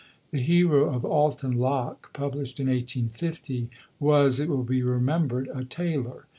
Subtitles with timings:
[0.31, 3.69] The hero of Alton Locke, published in 1850,
[3.99, 6.25] was, it will be remembered, a tailor.